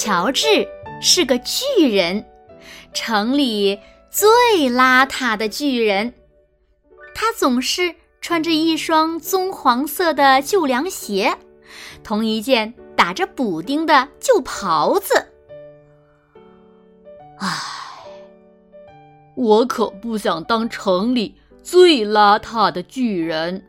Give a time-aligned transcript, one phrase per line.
[0.00, 0.46] 乔治
[1.02, 2.24] 是个巨人，
[2.94, 3.76] 城里
[4.08, 4.28] 最
[4.70, 6.14] 邋遢的巨人。
[7.16, 11.36] 他总是穿着一双棕黄色的旧凉鞋，
[12.04, 15.14] 同一件打着补丁的旧袍子。
[17.40, 17.48] 唉，
[19.34, 23.66] 我可不想当城里最邋遢的巨人。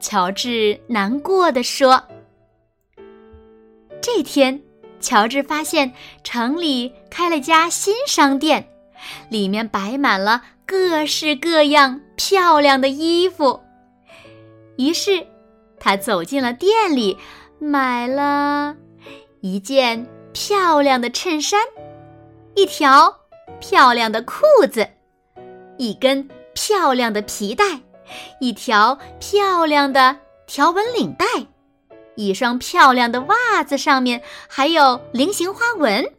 [0.00, 2.02] 乔治难过的说。
[4.06, 4.62] 这天，
[5.00, 8.68] 乔治发现城里开了家新商店，
[9.30, 13.60] 里面摆满了各式各样漂亮的衣服。
[14.76, 15.26] 于是，
[15.80, 17.18] 他走进了店里，
[17.58, 18.76] 买了
[19.40, 21.60] 一件漂亮的衬衫，
[22.54, 23.12] 一条
[23.58, 24.88] 漂亮的裤子，
[25.78, 27.64] 一根漂亮的皮带，
[28.40, 31.26] 一条漂亮的条纹领带。
[32.16, 36.12] 一双漂亮的袜子，上面还有菱形花纹，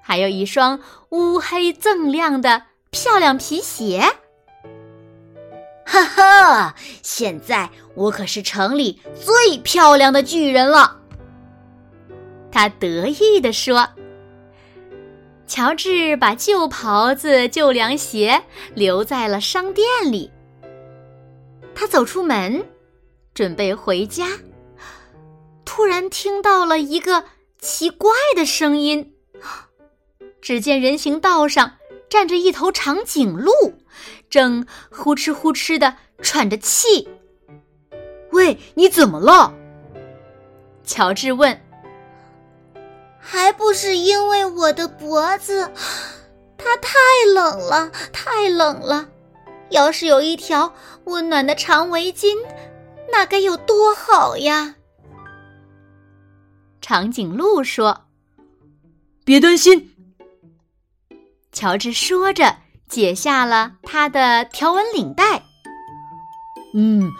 [0.00, 4.02] 还有一双乌黑锃亮的漂亮皮鞋。
[5.84, 6.74] 哈哈！
[7.02, 10.96] 现在我可是城里最漂亮的巨人了。
[12.50, 13.88] 他得意地说。
[15.44, 18.42] 乔治把旧袍子、旧凉鞋
[18.74, 20.30] 留在了商店里。
[21.74, 22.64] 他走出门，
[23.34, 24.28] 准备回家。
[25.74, 27.24] 突然听到了一个
[27.58, 29.14] 奇怪的声音，
[30.42, 31.78] 只见人行道上
[32.10, 33.50] 站着一头长颈鹿，
[34.28, 37.08] 正呼哧呼哧的喘着气。
[38.32, 39.54] 喂，你怎么了？
[40.84, 41.58] 乔治问。
[43.18, 45.72] 还不是因为我的脖子，
[46.58, 46.90] 它太
[47.34, 49.08] 冷了，太冷了。
[49.70, 52.36] 要是有一条温暖的长围巾，
[53.10, 54.74] 那该有多好呀！
[56.82, 58.06] 长颈鹿说
[59.24, 59.94] ：“别担心。”
[61.52, 62.56] 乔治说着，
[62.88, 65.44] 解下了他的条纹领带。
[66.74, 67.10] “嗯，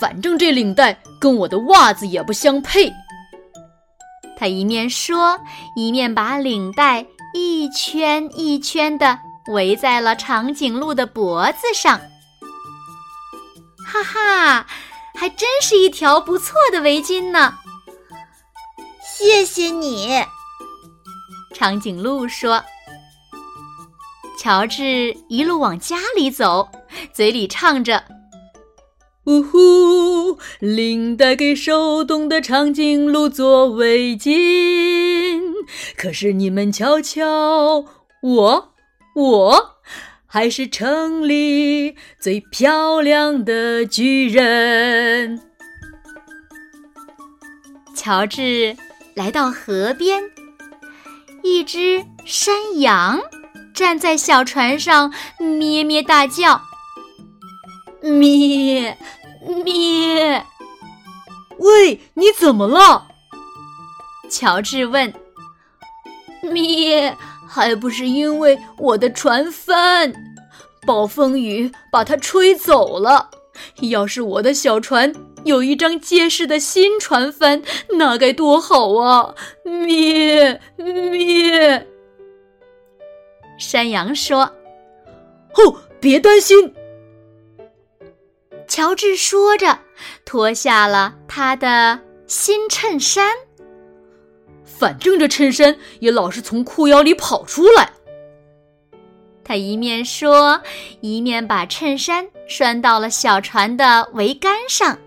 [0.00, 2.90] 反正这领带跟我的袜子也不相配。”
[4.36, 5.38] 他一面说，
[5.76, 12.00] 一面把领带一圈一圈的围在了长颈鹿的脖子上。
[13.86, 14.66] 哈哈，
[15.14, 17.58] 还真是一条不错的围巾呢！
[19.26, 20.22] 谢谢你，
[21.54, 22.62] 长颈鹿说。
[24.38, 26.68] 乔治一路往家里走，
[27.10, 28.04] 嘴里唱着
[29.24, 35.40] ：“呜呼，领带给手冻的长颈鹿做围巾。
[35.96, 37.86] 可是你们瞧瞧，
[38.20, 38.74] 我，
[39.14, 39.76] 我
[40.26, 45.40] 还是城里最漂亮的巨人。”
[47.96, 48.76] 乔治。
[49.14, 50.22] 来到河边，
[51.42, 53.20] 一只山羊
[53.72, 56.60] 站在小船上，咩咩大叫
[58.02, 58.98] ：“咩
[59.64, 60.44] 咩！”
[61.58, 63.06] 喂，你怎么了？
[64.28, 65.14] 乔治问。
[66.42, 67.16] “咩，
[67.48, 70.12] 还不是因为我的船翻，
[70.84, 73.30] 暴风雨把它吹走了。
[73.82, 77.62] 要是我的小船……”有一张结实的新船帆，
[77.98, 79.34] 那该多好啊！
[79.64, 81.86] 咩咩，
[83.58, 84.50] 山羊说
[85.56, 86.74] ：“哦，别担心。”
[88.66, 89.78] 乔治说着，
[90.24, 93.30] 脱下了他的新衬衫。
[94.64, 97.92] 反正这衬衫也老是从裤腰里跑出来。
[99.44, 100.62] 他一面说，
[101.00, 104.98] 一面把衬衫拴到了小船的桅杆上。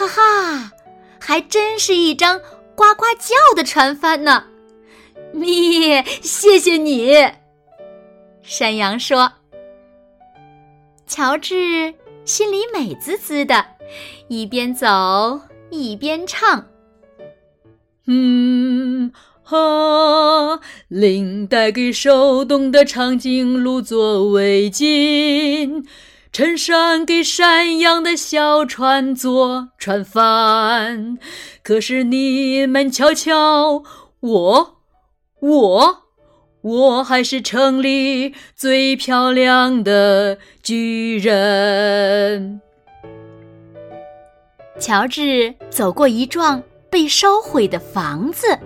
[0.00, 0.72] 哈哈，
[1.18, 2.38] 还真是一张
[2.74, 4.44] 呱呱叫的船帆呢！
[5.34, 7.14] 咪，谢谢你。
[8.42, 9.30] 山羊说。
[11.06, 11.92] 乔治
[12.24, 13.66] 心里美滋滋的，
[14.28, 15.38] 一边走
[15.68, 16.64] 一边唱
[18.08, 19.12] ：“嗯
[19.42, 25.84] 哈，领带给手冻的长颈鹿做围巾。”
[26.32, 31.18] 衬衫给山羊的小船做船帆。
[31.62, 33.82] 可是你们瞧瞧，
[34.20, 34.76] 我，
[35.40, 36.02] 我，
[36.60, 42.60] 我还是城里最漂亮的巨人。
[44.78, 48.56] 乔治走过一幢被烧毁的房子，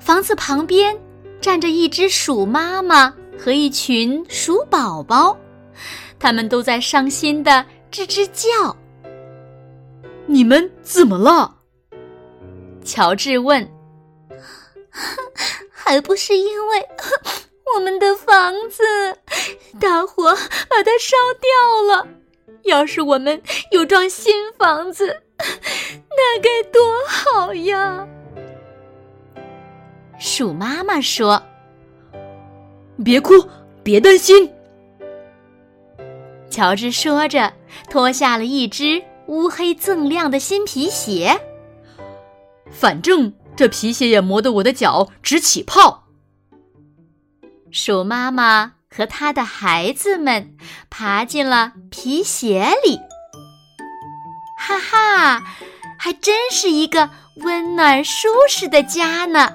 [0.00, 0.98] 房子旁边
[1.42, 5.36] 站着一只鼠妈妈和一群鼠宝宝，
[6.22, 8.76] 他们都在伤心的吱吱叫。
[10.26, 11.56] 你们怎么了？
[12.84, 13.68] 乔治问。
[15.74, 16.88] 还不是因为
[17.74, 18.84] 我们的房子，
[19.80, 20.32] 大火
[20.70, 22.06] 把它烧掉了。
[22.62, 23.42] 要是我们
[23.72, 28.06] 有幢新房子， 那该多好呀！
[30.20, 31.42] 鼠妈妈说
[33.04, 33.44] ：“别哭，
[33.82, 34.48] 别担心。”
[36.52, 37.54] 乔治说着，
[37.90, 41.40] 脱下了一只乌黑锃亮的新皮鞋。
[42.70, 46.04] 反正这皮鞋也磨得我的脚直起泡。
[47.70, 48.74] 鼠妈妈。
[48.94, 50.54] 和他的孩子们
[50.90, 53.00] 爬进了皮鞋里，
[54.58, 55.42] 哈哈，
[55.98, 59.50] 还真是一个温暖舒适的家呢！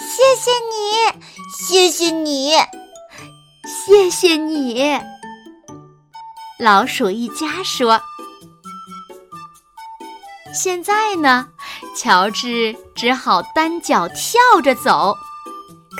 [0.00, 1.22] 谢谢你，
[1.56, 2.50] 谢谢你，
[3.64, 5.15] 谢谢你！
[6.58, 8.00] 老鼠一家说。
[10.54, 11.48] 现在呢，
[11.94, 15.14] 乔治只好单脚跳着走。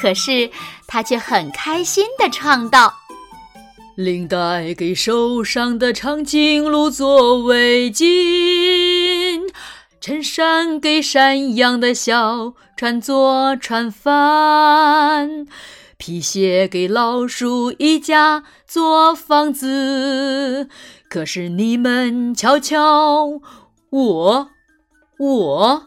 [0.00, 0.50] 可是
[0.86, 2.94] 他却很开心地唱道
[3.96, 9.42] ：“领带给受伤的长颈鹿做围巾，
[10.00, 15.46] 衬衫给山羊的小船做船帆，
[15.96, 20.68] 皮鞋给老鼠一家做房子。
[21.08, 23.40] 可是你们瞧瞧，
[23.90, 24.48] 我，
[25.18, 25.82] 我。”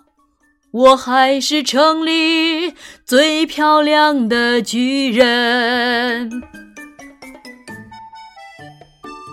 [0.71, 6.43] 我还是城里最漂亮的巨人。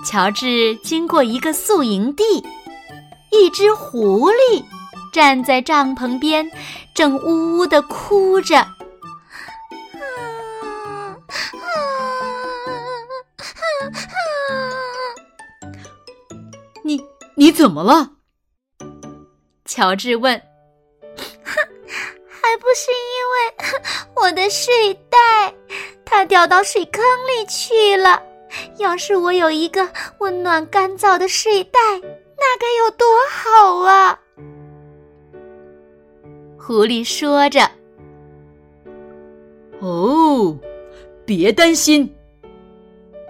[0.06, 2.24] 乔治经过一个宿营地，
[3.30, 4.64] 一只狐狸
[5.12, 6.50] 站在帐篷边，
[6.94, 8.66] 正呜呜的哭着。
[17.46, 18.10] 你你怎么了？
[19.66, 20.36] 乔治问。
[21.44, 21.62] 哼
[22.28, 23.70] 还不是因为
[24.20, 25.54] 我的睡袋，
[26.04, 28.20] 它掉到水坑里去了。
[28.78, 29.88] 要是我有一个
[30.18, 34.18] 温暖干燥的睡袋，那该有多好啊！
[36.58, 37.70] 狐狸说着。
[39.78, 40.58] 哦，
[41.24, 42.12] 别担心，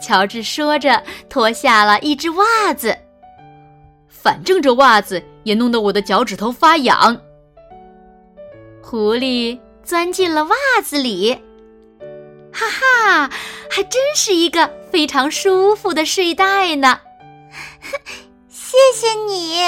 [0.01, 2.97] 乔治说着，脱下了一只袜子。
[4.27, 7.17] 反正这袜子也弄得我的脚趾头发痒。
[8.83, 11.33] 狐狸钻进了袜子里，
[12.53, 13.31] 哈哈，
[13.71, 16.99] 还真是一个非常舒服的睡袋呢。
[18.51, 19.61] 谢谢你，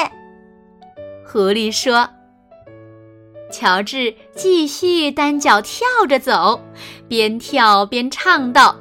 [1.25, 2.11] 狐狸说。
[3.53, 6.61] 乔治继续单脚跳着走，
[7.07, 8.77] 边跳边唱道：“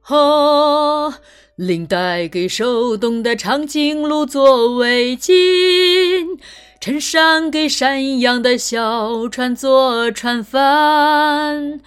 [0.00, 1.18] 哈，
[1.56, 6.38] 领带给手动的长颈鹿做围巾。”
[6.80, 11.80] 衬衫给山羊的小船做船帆，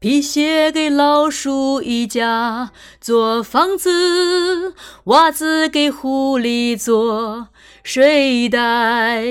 [0.00, 7.50] 皮鞋给老鼠一家做房子，袜子给狐狸做
[7.84, 9.24] 睡袋。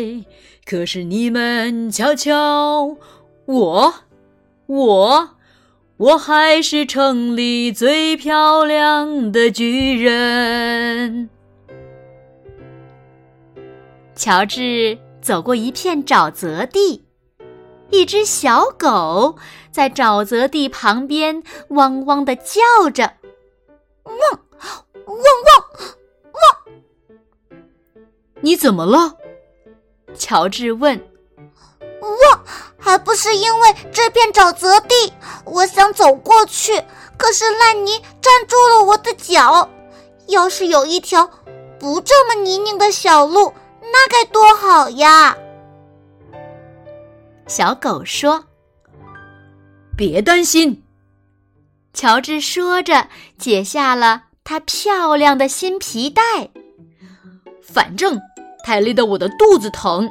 [0.66, 2.96] 可是你们瞧瞧，
[3.48, 3.94] 我，
[4.68, 5.30] 我，
[6.02, 11.30] 我还是城里最漂亮的巨人。
[14.16, 17.06] 乔治走过一片沼泽地，
[17.92, 19.38] 一只小狗
[19.70, 23.18] 在沼泽地旁边汪汪的叫着，
[24.06, 24.16] 汪
[25.06, 25.24] 汪汪
[26.34, 26.42] 汪！
[28.40, 29.18] 你怎么了？
[30.16, 31.00] 乔治问。
[32.02, 32.44] 汪，
[32.80, 35.14] 还不是因为这片沼泽地，
[35.52, 36.82] 我想走过去，
[37.18, 39.70] 可是烂泥占住了我的脚。
[40.28, 41.30] 要是有一条
[41.78, 43.54] 不这么泥泞的小路。
[43.94, 45.36] 那该多好呀！
[47.48, 48.46] 小狗说
[49.98, 50.84] ：“别担心。”
[51.94, 56.22] 乔治说着，解下了他漂亮的新皮带。
[57.62, 58.18] 反正
[58.64, 60.10] 太累得我的肚子疼。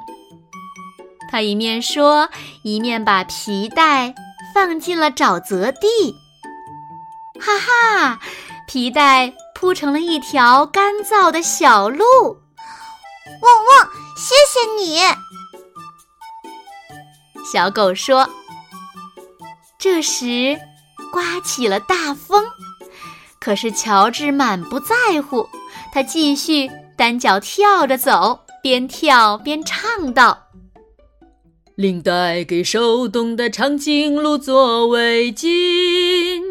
[1.30, 2.28] 他一面说，
[2.62, 4.14] 一面把皮带
[4.54, 6.14] 放进了沼泽地。
[7.40, 8.21] 哈哈，
[8.66, 12.04] 皮带铺成了一条干燥的小路。
[13.42, 15.00] 汪汪，谢谢你！
[17.50, 18.28] 小狗说。
[19.78, 20.61] 这时，
[21.11, 22.45] 刮起了大风，
[23.40, 25.49] 可是乔治满不在乎，
[25.90, 30.50] 他继续单脚跳着走，边跳边唱道。
[31.81, 36.43] 领带给手动的长颈鹿做围巾，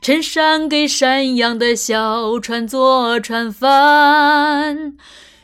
[0.00, 4.94] 衬衫给山羊的小船做船帆，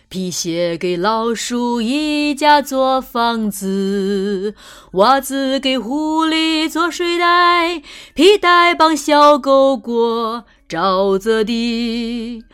[0.08, 4.54] 皮鞋给老鼠一家做房子，
[4.92, 7.82] 袜子给狐狸做睡袋，
[8.14, 12.44] 皮带帮小狗过沼泽地。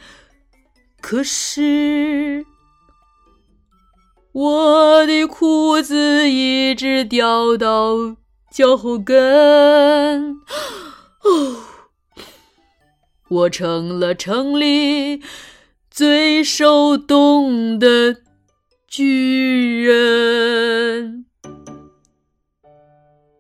[1.03, 2.47] 可是。
[4.33, 7.97] 我的裤子一直掉到
[8.51, 10.31] 脚后跟，
[11.25, 11.57] 哦，
[13.29, 15.21] 我成了城里
[15.91, 18.19] 最受冻的
[18.87, 21.27] 巨人。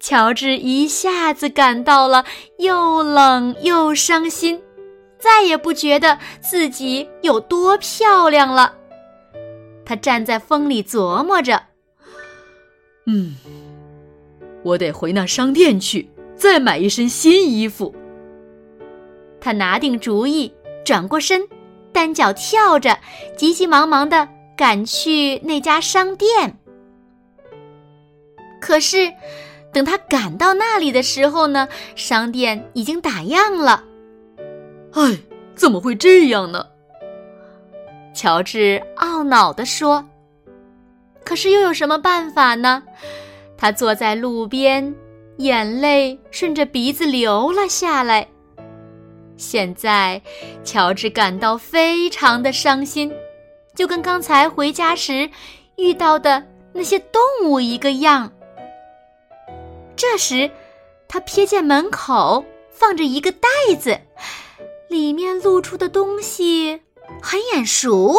[0.00, 2.24] 乔治一下子感到了
[2.58, 4.60] 又冷又伤心，
[5.20, 8.79] 再也不觉得自己有多漂亮了。
[9.90, 11.64] 他站在风里琢磨着
[13.10, 13.34] ：“嗯，
[14.62, 17.92] 我得回那商店去，再买一身新衣服。”
[19.42, 20.54] 他拿定主意，
[20.84, 21.42] 转过身，
[21.92, 23.00] 单脚跳着，
[23.36, 26.56] 急急忙忙的赶去那家商店。
[28.60, 29.12] 可是，
[29.72, 31.66] 等他赶到那里的时候呢，
[31.96, 33.82] 商店已经打烊了。
[34.92, 35.18] 哎，
[35.56, 36.66] 怎么会这样呢？
[38.12, 40.04] 乔治懊恼地说
[41.24, 42.82] ：“可是又有什么办法呢？”
[43.56, 44.94] 他坐在路边，
[45.36, 48.26] 眼泪顺着鼻子流了下来。
[49.36, 50.20] 现在，
[50.64, 53.12] 乔治感到非常的伤心，
[53.74, 55.28] 就跟刚才回家时
[55.76, 58.30] 遇到的那些动物一个样。
[59.96, 60.50] 这时，
[61.08, 63.48] 他瞥见门口放着一个袋
[63.78, 63.98] 子，
[64.88, 66.80] 里面露出的东西。
[67.22, 68.14] 很眼熟，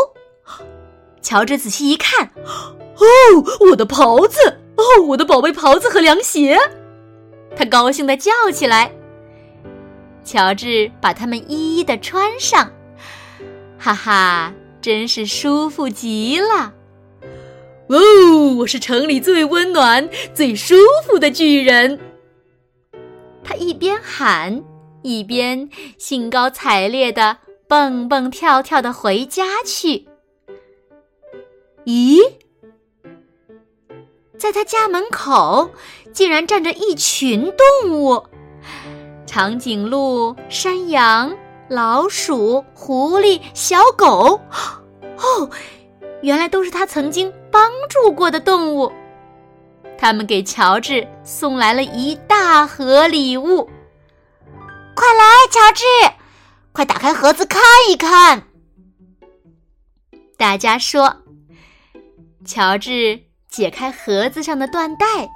[1.22, 6.58] 乔治仔细一看，哦，我的袍子，哦，我的宝贝袍子和凉鞋，
[7.56, 8.92] 他高兴地叫起来。
[10.24, 12.72] 乔治把它们一一的穿上，
[13.80, 16.74] 哈哈，真是舒服极了。
[17.88, 22.00] 哦，我是城里最温暖、最舒服的巨人。
[23.44, 24.64] 他一边喊，
[25.02, 25.68] 一边
[25.98, 27.38] 兴高采烈的。
[27.72, 30.06] 蹦蹦跳跳的回家去。
[31.86, 32.20] 咦，
[34.38, 35.70] 在他家门口
[36.12, 37.50] 竟然站着一群
[37.82, 38.26] 动物：
[39.26, 41.34] 长颈鹿、山羊、
[41.70, 44.42] 老鼠、狐狸、小狗。
[45.16, 45.50] 哦，
[46.22, 48.92] 原来都是他曾经帮助过的动物。
[49.98, 53.70] 他们给乔治送来了一大盒礼物。
[54.94, 55.86] 快来，乔治！
[56.74, 58.44] 快打开盒子看一看！
[60.38, 61.18] 大家说，
[62.46, 65.30] 乔治解开盒子上的缎带，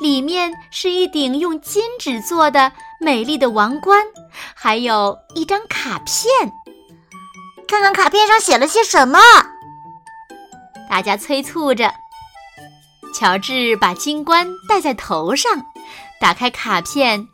[0.00, 4.04] 里面是一顶用金纸做的美丽的王冠，
[4.54, 6.28] 还有一张卡片。
[7.66, 9.18] 看看卡片上写了些什么？
[10.90, 11.92] 大家催促着。
[13.14, 15.50] 乔治把金冠戴在头上，
[16.20, 17.26] 打开卡片，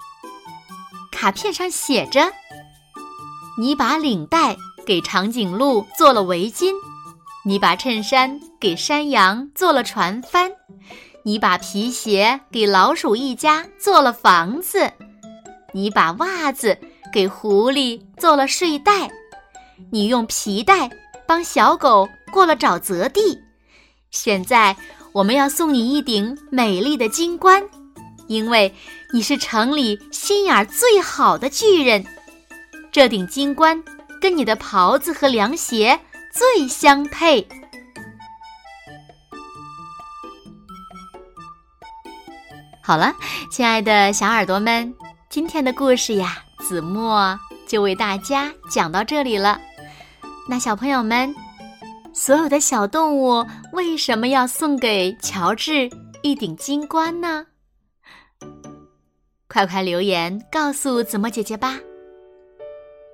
[1.10, 2.32] 卡片上写着。
[3.60, 6.72] 你把领带给长颈鹿做了围巾，
[7.44, 10.52] 你把衬衫给山羊做了船帆，
[11.24, 14.92] 你把皮鞋给老鼠一家做了房子，
[15.72, 16.78] 你把袜子
[17.12, 19.10] 给狐狸做了睡袋，
[19.90, 20.88] 你用皮带
[21.26, 23.40] 帮小狗过了沼泽地。
[24.12, 24.76] 现在
[25.12, 27.68] 我们要送你一顶美丽的金冠，
[28.28, 28.72] 因为
[29.12, 32.06] 你是城里心眼最好的巨人。
[32.90, 33.82] 这顶金冠
[34.20, 35.98] 跟你的袍子和凉鞋
[36.32, 37.46] 最相配。
[42.82, 43.14] 好了，
[43.50, 44.94] 亲爱的小耳朵们，
[45.28, 49.60] 今天的故事呀，子墨就为大家讲到这里了。
[50.48, 51.34] 那小朋友们，
[52.14, 55.90] 所有的小动物为什么要送给乔治
[56.22, 57.44] 一顶金冠呢？
[59.46, 61.78] 快快留言告诉子墨姐姐吧。